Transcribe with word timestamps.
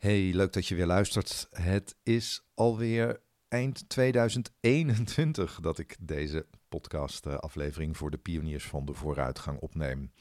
Hey, 0.00 0.30
leuk 0.34 0.52
dat 0.52 0.66
je 0.66 0.74
weer 0.74 0.86
luistert. 0.86 1.48
Het 1.50 1.96
is 2.02 2.42
alweer 2.54 3.20
eind 3.48 3.88
2021 3.88 5.60
dat 5.60 5.78
ik 5.78 5.96
deze 6.00 6.46
podcast-aflevering 6.68 7.96
voor 7.96 8.10
de 8.10 8.18
pioniers 8.18 8.64
van 8.64 8.84
de 8.84 8.94
vooruitgang 8.94 9.58
opneem. 9.58 10.12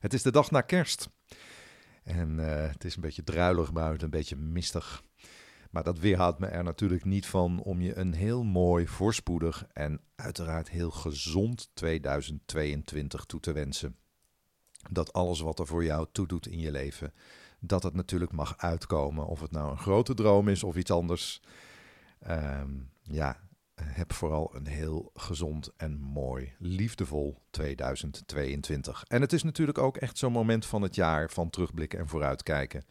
Het 0.00 0.12
is 0.12 0.22
de 0.22 0.30
dag 0.30 0.50
na 0.50 0.60
kerst. 0.60 1.08
En 2.02 2.38
uh, 2.38 2.70
het 2.70 2.84
is 2.84 2.94
een 2.94 3.00
beetje 3.02 3.24
druilig 3.24 3.72
buiten, 3.72 4.04
een 4.04 4.10
beetje 4.10 4.36
mistig. 4.36 5.02
Maar 5.70 5.84
dat 5.84 5.98
weerhoudt 5.98 6.38
me 6.38 6.46
er 6.46 6.64
natuurlijk 6.64 7.04
niet 7.04 7.26
van 7.26 7.62
om 7.62 7.80
je 7.80 7.96
een 7.96 8.12
heel 8.12 8.44
mooi, 8.44 8.86
voorspoedig 8.86 9.66
en 9.72 10.00
uiteraard 10.14 10.70
heel 10.70 10.90
gezond 10.90 11.70
2022 11.74 13.24
toe 13.24 13.40
te 13.40 13.52
wensen. 13.52 13.96
Dat 14.90 15.12
alles 15.12 15.40
wat 15.40 15.58
er 15.58 15.66
voor 15.66 15.84
jou 15.84 16.06
toedoet 16.12 16.46
in 16.46 16.58
je 16.58 16.70
leven 16.70 17.12
dat 17.66 17.82
het 17.82 17.94
natuurlijk 17.94 18.32
mag 18.32 18.54
uitkomen. 18.56 19.26
Of 19.26 19.40
het 19.40 19.50
nou 19.50 19.70
een 19.70 19.78
grote 19.78 20.14
droom 20.14 20.48
is 20.48 20.64
of 20.64 20.76
iets 20.76 20.90
anders. 20.90 21.42
Ehm, 22.18 22.70
ja, 23.02 23.40
heb 23.74 24.12
vooral 24.12 24.54
een 24.54 24.66
heel 24.66 25.10
gezond 25.14 25.72
en 25.76 25.98
mooi, 25.98 26.52
liefdevol 26.58 27.42
2022. 27.50 29.04
En 29.06 29.20
het 29.20 29.32
is 29.32 29.42
natuurlijk 29.42 29.78
ook 29.78 29.96
echt 29.96 30.18
zo'n 30.18 30.32
moment 30.32 30.66
van 30.66 30.82
het 30.82 30.94
jaar 30.94 31.30
van 31.30 31.50
terugblikken 31.50 31.98
en 31.98 32.08
vooruitkijken. 32.08 32.84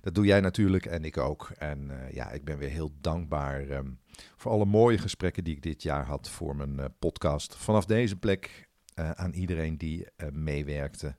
Dat 0.00 0.14
doe 0.14 0.24
jij 0.24 0.40
natuurlijk 0.40 0.86
en 0.86 1.04
ik 1.04 1.16
ook. 1.16 1.50
En 1.58 1.90
uh, 1.90 2.12
ja, 2.12 2.30
ik 2.30 2.44
ben 2.44 2.58
weer 2.58 2.68
heel 2.70 2.92
dankbaar 3.00 3.70
um, 3.70 3.98
voor 4.36 4.50
alle 4.50 4.64
mooie 4.64 4.98
gesprekken 4.98 5.44
die 5.44 5.54
ik 5.54 5.62
dit 5.62 5.82
jaar 5.82 6.06
had 6.06 6.28
voor 6.28 6.56
mijn 6.56 6.78
uh, 6.78 6.84
podcast. 6.98 7.56
Vanaf 7.56 7.84
deze 7.84 8.16
plek 8.16 8.68
uh, 8.98 9.10
aan 9.10 9.32
iedereen 9.32 9.78
die 9.78 10.06
meewerkte. 10.32 11.16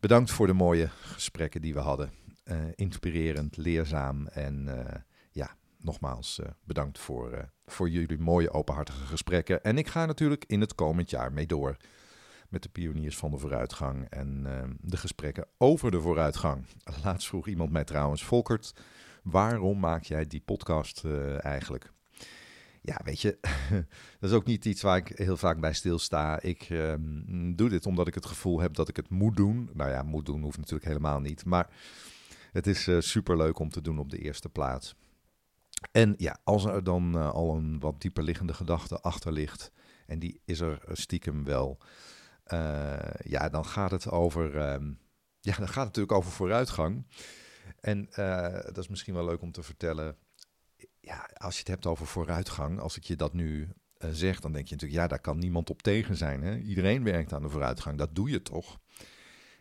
Bedankt 0.00 0.30
voor 0.30 0.46
de 0.46 0.52
mooie 0.52 0.88
gesprekken 0.88 1.60
die 1.60 1.74
we 1.74 1.80
hadden. 1.80 2.10
Uh, 2.44 2.56
inspirerend, 2.74 3.56
leerzaam 3.56 4.26
en 4.26 4.66
uh, 4.68 4.84
ja, 5.30 5.56
nogmaals 5.78 6.38
uh, 6.38 6.46
bedankt 6.64 6.98
voor, 6.98 7.50
voor 7.66 7.88
jullie 7.88 8.18
mooie 8.18 8.50
openhartige 8.50 9.06
gesprekken. 9.06 9.62
En 9.62 9.78
ik 9.78 9.88
ga 9.88 10.06
natuurlijk 10.06 10.44
in 10.46 10.60
het 10.60 10.74
komend 10.74 11.10
jaar 11.10 11.32
mee 11.32 11.46
door 11.46 11.76
met 12.48 12.62
de 12.62 12.68
pioniers 12.68 13.16
van 13.16 13.30
de 13.30 13.38
vooruitgang 13.38 14.08
en 14.08 14.42
de 14.80 14.96
gesprekken 14.96 15.46
over 15.58 15.90
de 15.90 16.00
vooruitgang. 16.00 16.66
Laatst 17.04 17.28
vroeg 17.28 17.46
iemand 17.48 17.70
mij 17.70 17.84
trouwens, 17.84 18.24
Volkert, 18.24 18.74
waarom 19.22 19.78
maak 19.78 20.02
jij 20.02 20.26
die 20.26 20.40
podcast 20.40 21.04
eigenlijk? 21.38 21.92
Ja, 22.82 23.00
weet 23.04 23.20
je, 23.20 23.38
dat 24.20 24.30
is 24.30 24.36
ook 24.36 24.44
niet 24.44 24.64
iets 24.64 24.82
waar 24.82 24.96
ik 24.96 25.18
heel 25.18 25.36
vaak 25.36 25.60
bij 25.60 25.72
stilsta. 25.72 26.40
Ik 26.40 26.68
um, 26.70 27.56
doe 27.56 27.68
dit 27.68 27.86
omdat 27.86 28.06
ik 28.06 28.14
het 28.14 28.26
gevoel 28.26 28.60
heb 28.60 28.74
dat 28.74 28.88
ik 28.88 28.96
het 28.96 29.08
moet 29.08 29.36
doen. 29.36 29.70
Nou 29.72 29.90
ja, 29.90 30.02
moet 30.02 30.26
doen 30.26 30.42
hoeft 30.42 30.56
natuurlijk 30.56 30.86
helemaal 30.86 31.20
niet. 31.20 31.44
Maar 31.44 31.68
het 32.52 32.66
is 32.66 32.88
uh, 32.88 33.00
super 33.00 33.36
leuk 33.36 33.58
om 33.58 33.70
te 33.70 33.80
doen 33.80 33.98
op 33.98 34.10
de 34.10 34.18
eerste 34.18 34.48
plaats. 34.48 34.94
En 35.92 36.14
ja, 36.16 36.38
als 36.44 36.64
er 36.64 36.84
dan 36.84 37.16
uh, 37.16 37.30
al 37.30 37.56
een 37.56 37.80
wat 37.80 38.00
dieper 38.00 38.22
liggende 38.22 38.54
gedachte 38.54 39.00
achter 39.00 39.32
ligt, 39.32 39.72
en 40.06 40.18
die 40.18 40.40
is 40.44 40.60
er 40.60 40.82
stiekem 40.92 41.44
wel, 41.44 41.78
ja, 43.22 43.48
dan 43.48 43.64
gaat 43.64 43.90
het 43.90 44.10
over, 44.10 44.72
um, 44.72 44.98
ja, 45.40 45.56
dan 45.56 45.68
gaat 45.68 45.84
natuurlijk 45.84 46.16
over 46.16 46.30
vooruitgang. 46.30 47.06
En 47.80 48.08
dat 48.64 48.78
is 48.78 48.88
misschien 48.88 49.14
wel 49.14 49.24
leuk 49.24 49.42
om 49.42 49.52
te 49.52 49.62
vertellen 49.62 50.16
ja, 51.00 51.30
als 51.34 51.54
je 51.54 51.60
het 51.60 51.68
hebt 51.68 51.86
over 51.86 52.06
vooruitgang, 52.06 52.80
als 52.80 52.96
ik 52.96 53.04
je 53.04 53.16
dat 53.16 53.32
nu 53.32 53.68
uh, 53.98 54.10
zeg, 54.12 54.40
dan 54.40 54.52
denk 54.52 54.66
je 54.66 54.74
natuurlijk, 54.74 55.00
ja, 55.00 55.08
daar 55.08 55.20
kan 55.20 55.38
niemand 55.38 55.70
op 55.70 55.82
tegen 55.82 56.16
zijn. 56.16 56.42
Hè? 56.42 56.56
Iedereen 56.56 57.04
werkt 57.04 57.32
aan 57.32 57.42
de 57.42 57.48
vooruitgang, 57.48 57.98
dat 57.98 58.14
doe 58.14 58.30
je 58.30 58.42
toch. 58.42 58.80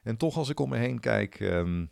En 0.04 0.18
toch, 0.18 0.38
als 0.38 0.50
ik 0.50 0.59
om 0.59 0.70
me 0.70 0.78
heen 0.78 1.00
kijk, 1.00 1.40
um, 1.40 1.90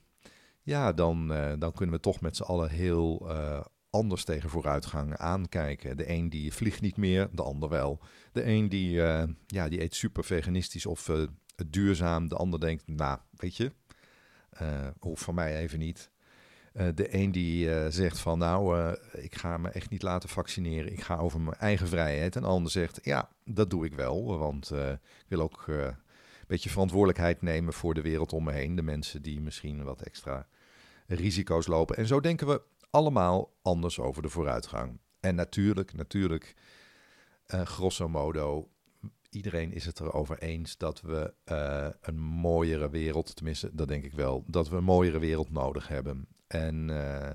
ja, 0.63 0.93
dan, 0.93 1.31
uh, 1.31 1.53
dan 1.59 1.73
kunnen 1.73 1.95
we 1.95 2.01
toch 2.01 2.21
met 2.21 2.35
z'n 2.35 2.43
allen 2.43 2.69
heel 2.69 3.31
uh, 3.31 3.65
anders 3.89 4.23
tegen 4.23 4.49
vooruitgang 4.49 5.15
aankijken. 5.15 5.97
De 5.97 6.09
een 6.09 6.29
die 6.29 6.53
vliegt 6.53 6.81
niet 6.81 6.97
meer, 6.97 7.29
de 7.31 7.43
ander 7.43 7.69
wel. 7.69 7.99
De 8.31 8.45
een 8.45 8.69
die, 8.69 8.91
ja, 9.47 9.69
die 9.69 9.81
eet 9.81 9.95
super 9.95 10.23
veganistisch 10.23 10.85
of 10.85 11.11
duurzaam, 11.67 12.27
de 12.27 12.35
ander 12.35 12.59
denkt, 12.59 12.87
nou, 12.87 13.19
weet 13.31 13.55
je, 13.55 13.71
hoeft 14.99 15.23
van 15.23 15.35
mij 15.35 15.57
even 15.57 15.79
niet. 15.79 16.09
Uh, 16.77 16.87
de 16.95 17.15
een 17.15 17.31
die 17.31 17.67
uh, 17.67 17.85
zegt 17.89 18.19
van 18.19 18.37
nou, 18.37 18.79
uh, 18.79 19.23
ik 19.23 19.35
ga 19.35 19.57
me 19.57 19.69
echt 19.69 19.89
niet 19.89 20.01
laten 20.01 20.29
vaccineren. 20.29 20.91
Ik 20.91 21.01
ga 21.01 21.17
over 21.17 21.41
mijn 21.41 21.57
eigen 21.57 21.87
vrijheid. 21.87 22.35
En 22.35 22.41
de 22.41 22.47
ander 22.47 22.71
zegt 22.71 22.99
ja, 23.01 23.29
dat 23.43 23.69
doe 23.69 23.85
ik 23.85 23.93
wel. 23.93 24.37
Want 24.37 24.71
ik 24.71 25.25
wil 25.27 25.41
ook 25.41 25.63
een 25.67 25.95
beetje 26.47 26.69
verantwoordelijkheid 26.69 27.41
nemen 27.41 27.73
voor 27.73 27.93
de 27.93 28.01
wereld 28.01 28.33
om 28.33 28.43
me 28.43 28.51
heen. 28.51 28.75
De 28.75 28.81
mensen 28.81 29.21
die 29.21 29.41
misschien 29.41 29.83
wat 29.83 30.01
extra 30.01 30.47
risico's 31.07 31.67
lopen. 31.67 31.97
En 31.97 32.07
zo 32.07 32.19
denken 32.19 32.47
we 32.47 32.61
allemaal 32.89 33.53
anders 33.61 33.99
over 33.99 34.21
de 34.21 34.29
vooruitgang. 34.29 34.99
En 35.19 35.35
natuurlijk, 35.35 35.93
natuurlijk, 35.93 36.55
grosso 37.45 38.09
modo, 38.09 38.69
iedereen 39.29 39.73
is 39.73 39.85
het 39.85 39.99
erover 39.99 40.39
eens 40.39 40.77
dat 40.77 41.01
we 41.01 41.33
een 42.01 42.19
mooiere 42.19 42.89
wereld, 42.89 43.35
tenminste 43.35 43.69
dat 43.73 43.87
denk 43.87 44.03
ik 44.03 44.13
wel, 44.13 44.43
dat 44.47 44.69
we 44.69 44.75
een 44.75 44.83
mooiere 44.83 45.19
wereld 45.19 45.51
nodig 45.51 45.87
hebben. 45.87 46.27
En 46.47 46.89
uh, 46.89 47.29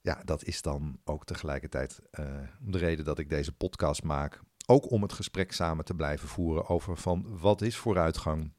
ja, 0.00 0.20
dat 0.24 0.44
is 0.44 0.62
dan 0.62 1.00
ook 1.04 1.24
tegelijkertijd 1.24 2.00
uh, 2.20 2.26
de 2.60 2.78
reden 2.78 3.04
dat 3.04 3.18
ik 3.18 3.28
deze 3.28 3.52
podcast 3.52 4.02
maak. 4.02 4.40
Ook 4.66 4.90
om 4.90 5.02
het 5.02 5.12
gesprek 5.12 5.52
samen 5.52 5.84
te 5.84 5.94
blijven 5.94 6.28
voeren 6.28 6.68
over 6.68 6.96
van 6.96 7.38
wat 7.38 7.60
is 7.60 7.76
vooruitgang. 7.76 8.52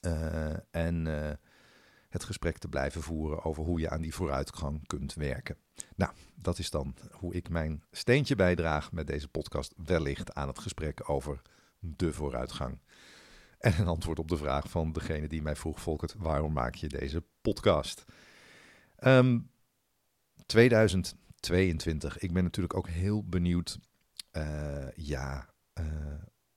Uh, 0.00 0.52
en 0.70 1.06
het 2.08 2.24
gesprek 2.24 2.58
te 2.58 2.68
blijven 2.68 3.02
voeren 3.02 3.44
over 3.44 3.64
hoe 3.64 3.80
je 3.80 3.90
aan 3.90 4.00
die 4.00 4.14
vooruitgang 4.14 4.86
kunt 4.86 5.14
werken. 5.14 5.56
Nou, 5.96 6.12
dat 6.34 6.58
is 6.58 6.70
dan 6.70 6.94
hoe 7.10 7.34
ik 7.34 7.48
mijn 7.48 7.82
steentje 7.90 8.34
bijdraag 8.34 8.92
met 8.92 9.06
deze 9.06 9.28
podcast 9.28 9.74
wellicht 9.84 10.34
aan 10.34 10.48
het 10.48 10.58
gesprek 10.58 11.10
over 11.10 11.42
de 11.78 12.12
vooruitgang. 12.12 12.80
En 13.58 13.80
een 13.80 13.86
antwoord 13.86 14.18
op 14.18 14.28
de 14.28 14.36
vraag 14.36 14.70
van 14.70 14.92
degene 14.92 15.28
die 15.28 15.42
mij 15.42 15.56
vroeg, 15.56 15.80
Volkert, 15.80 16.14
waarom 16.18 16.52
maak 16.52 16.74
je 16.74 16.88
deze 16.88 17.24
podcast? 17.42 18.04
Um, 19.06 19.50
2022. 20.46 22.18
Ik 22.18 22.32
ben 22.32 22.42
natuurlijk 22.42 22.76
ook 22.76 22.88
heel 22.88 23.24
benieuwd, 23.24 23.78
uh, 24.32 24.92
ja, 24.94 25.48
uh, 25.80 25.84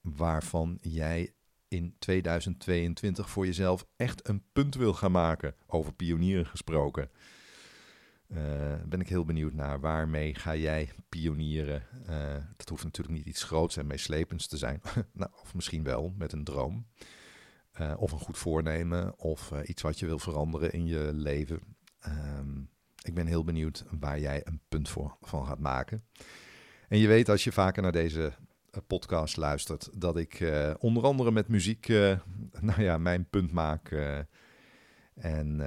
waarvan 0.01 0.77
jij 0.81 1.33
in 1.67 1.95
2022 1.99 3.29
voor 3.29 3.45
jezelf 3.45 3.85
echt 3.95 4.27
een 4.27 4.43
punt 4.51 4.75
wil 4.75 4.93
gaan 4.93 5.11
maken. 5.11 5.55
Over 5.67 5.93
pionieren 5.93 6.45
gesproken. 6.45 7.09
Uh, 8.27 8.39
ben 8.85 8.99
ik 8.99 9.09
heel 9.09 9.25
benieuwd 9.25 9.53
naar 9.53 9.79
waarmee 9.79 10.35
ga 10.35 10.55
jij 10.55 10.89
pionieren. 11.09 11.83
dat 12.55 12.69
hoeft 12.69 12.83
natuurlijk 12.83 13.17
niet 13.17 13.25
iets 13.25 13.43
groots 13.43 13.77
en 13.77 13.87
meeslepends 13.87 14.47
te 14.47 14.57
zijn. 14.57 14.81
nou, 15.13 15.31
of 15.41 15.53
misschien 15.53 15.83
wel 15.83 16.13
met 16.17 16.31
een 16.31 16.43
droom. 16.43 16.87
of 17.97 18.11
een 18.11 18.19
goed 18.19 18.37
voornemen. 18.37 19.19
Of 19.19 19.51
iets 19.65 19.81
wat 19.81 19.99
je 19.99 20.05
wil 20.05 20.19
veranderen 20.19 20.71
in 20.71 20.85
je 20.85 21.13
leven. 21.13 21.72
Um, 22.07 22.69
ik 23.01 23.13
ben 23.13 23.27
heel 23.27 23.43
benieuwd 23.43 23.85
waar 23.99 24.19
jij 24.19 24.41
een 24.43 24.61
punt 24.69 24.89
voor, 24.89 25.17
van 25.21 25.45
gaat 25.45 25.59
maken. 25.59 26.03
En 26.87 26.97
je 26.97 27.07
weet 27.07 27.29
als 27.29 27.43
je 27.43 27.51
vaker 27.51 27.81
naar 27.81 27.91
deze 27.91 28.33
eh, 28.71 28.81
podcast 28.87 29.37
luistert, 29.37 30.01
dat 30.01 30.17
ik 30.17 30.39
uh, 30.39 30.73
onder 30.79 31.03
andere 31.03 31.31
met 31.31 31.47
muziek, 31.47 31.87
uh, 31.87 32.19
nou 32.61 32.81
ja, 32.81 32.97
mijn 32.97 33.29
punt 33.29 33.51
maak. 33.51 33.91
En 35.13 35.59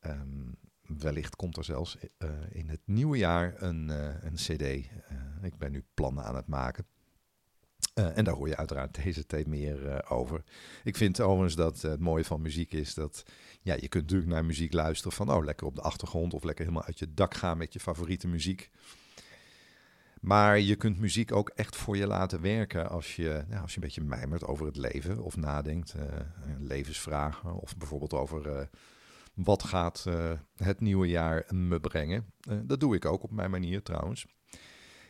um, 0.00 0.56
wellicht 0.80 1.36
komt 1.36 1.56
er 1.56 1.64
zelfs 1.64 1.96
in 2.48 2.68
het 2.68 2.80
nieuwe 2.84 3.16
jaar 3.16 3.62
een, 3.62 3.88
een 4.26 4.34
CD. 4.34 4.60
ik 5.42 5.58
ben 5.58 5.72
nu 5.72 5.84
plannen 5.94 6.24
aan 6.24 6.36
het 6.36 6.46
maken. 6.46 6.86
Uh, 7.98 8.16
en 8.16 8.24
daar 8.24 8.34
hoor 8.34 8.48
je 8.48 8.56
uiteraard 8.56 9.04
deze 9.04 9.26
tijd 9.26 9.46
meer 9.46 9.86
uh, 9.86 9.98
over. 10.08 10.42
Ik 10.84 10.96
vind 10.96 11.20
overigens 11.20 11.54
dat 11.54 11.84
uh, 11.84 11.90
het 11.90 12.00
mooie 12.00 12.24
van 12.24 12.40
muziek 12.40 12.72
is 12.72 12.94
dat 12.94 13.24
ja, 13.62 13.74
je 13.74 13.88
kunt 13.88 14.02
natuurlijk 14.02 14.30
naar 14.30 14.44
muziek 14.44 14.72
luisteren 14.72 15.12
van 15.12 15.30
oh, 15.30 15.44
lekker 15.44 15.66
op 15.66 15.74
de 15.74 15.80
achtergrond 15.80 16.34
of 16.34 16.44
lekker 16.44 16.64
helemaal 16.64 16.86
uit 16.86 16.98
je 16.98 17.14
dak 17.14 17.34
gaan 17.34 17.58
met 17.58 17.72
je 17.72 17.80
favoriete 17.80 18.28
muziek. 18.28 18.70
Maar 20.20 20.60
je 20.60 20.76
kunt 20.76 20.98
muziek 20.98 21.32
ook 21.32 21.48
echt 21.48 21.76
voor 21.76 21.96
je 21.96 22.06
laten 22.06 22.40
werken 22.40 22.90
als 22.90 23.16
je, 23.16 23.44
ja, 23.48 23.60
als 23.60 23.70
je 23.70 23.76
een 23.76 23.84
beetje 23.84 24.02
mijmert 24.02 24.44
over 24.44 24.66
het 24.66 24.76
leven 24.76 25.22
of 25.22 25.36
nadenkt, 25.36 25.94
levensvragen 26.58 27.54
of 27.54 27.76
bijvoorbeeld 27.76 28.14
over 28.14 28.68
wat 29.34 29.62
gaat 29.62 30.06
het 30.56 30.80
nieuwe 30.80 31.06
jaar 31.06 31.44
me 31.48 31.80
brengen. 31.80 32.32
dat 32.62 32.80
doe 32.80 32.94
ik 32.94 33.04
ook 33.04 33.22
op 33.22 33.30
mijn 33.30 33.50
manier 33.50 33.82
trouwens. 33.82 34.26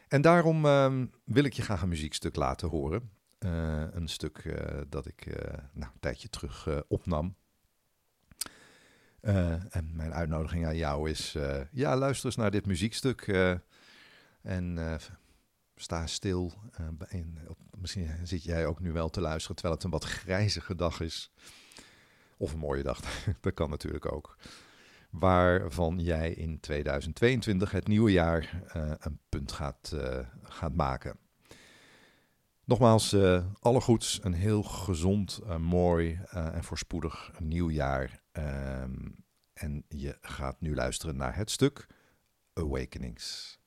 En 0.08 0.20
daarom 0.20 0.64
uh, 0.64 1.02
wil 1.24 1.44
ik 1.44 1.52
je 1.52 1.62
graag 1.62 1.82
een 1.82 1.88
muziekstuk 1.88 2.36
laten 2.36 2.68
horen. 2.68 3.10
Uh, 3.38 3.84
een 3.90 4.08
stuk 4.08 4.44
uh, 4.44 4.80
dat 4.88 5.06
ik 5.06 5.26
uh, 5.26 5.34
nou, 5.72 5.92
een 5.92 6.00
tijdje 6.00 6.28
terug 6.28 6.68
opnam. 6.88 7.36
en 9.20 9.90
mijn 9.92 10.14
uitnodiging 10.14 10.66
aan 10.66 10.76
jou 10.76 11.10
is: 11.10 11.36
ja, 11.70 11.96
luister 11.96 12.26
eens 12.26 12.36
naar 12.36 12.50
dit 12.50 12.66
muziekstuk. 12.66 13.26
en 14.42 14.98
sta 15.76 16.06
stil. 16.06 16.52
En, 17.08 17.38
misschien 17.78 18.10
zit 18.22 18.44
jij 18.44 18.66
ook 18.66 18.80
nu 18.80 18.92
wel 18.92 19.10
te 19.10 19.20
luisteren 19.20 19.56
terwijl 19.56 19.74
het 19.76 19.84
een 19.84 19.90
wat 19.90 20.04
grijzige 20.04 20.74
dag 20.74 21.00
is. 21.00 21.32
Of 22.36 22.52
een 22.52 22.58
mooie 22.58 22.82
dag, 22.82 23.00
dat 23.40 23.54
kan 23.54 23.70
natuurlijk 23.70 24.12
ook. 24.12 24.36
Waarvan 25.10 25.98
jij 25.98 26.32
in 26.32 26.60
2022, 26.60 27.70
het 27.70 27.88
nieuwe 27.88 28.12
jaar, 28.12 28.62
uh, 28.76 28.92
een 28.98 29.18
punt 29.28 29.52
gaat, 29.52 29.92
uh, 29.94 30.18
gaat 30.42 30.74
maken. 30.74 31.18
Nogmaals, 32.64 33.12
uh, 33.12 33.44
alle 33.60 33.80
goeds, 33.80 34.20
een 34.22 34.34
heel 34.34 34.62
gezond, 34.62 35.40
mooi 35.58 36.20
en 36.30 36.64
voorspoedig 36.64 37.32
nieuw 37.38 37.70
jaar. 37.70 38.20
Ehm, 38.32 38.94
en 39.52 39.84
je 39.88 40.18
gaat 40.20 40.60
nu 40.60 40.74
luisteren 40.74 41.16
naar 41.16 41.36
het 41.36 41.50
stuk 41.50 41.86
Awakenings. 42.52 43.58